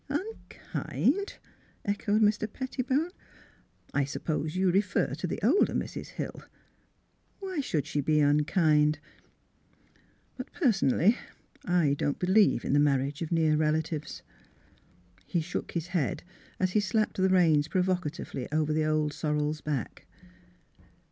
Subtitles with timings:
[0.09, 1.37] "Unkind?"
[1.85, 2.51] echoed Mr.
[2.51, 3.11] Pettibone.
[3.57, 6.07] *' I suppose you refer to the older Mrs.
[6.07, 6.41] Hill.
[7.39, 8.97] Why should she be unkind?
[10.37, 11.17] But personally
[11.65, 14.23] I don't believe in the marriage of near relatives."
[15.27, 16.23] He shook his head,
[16.59, 20.07] as he slapped the reins provocatively over the old sorrel's back.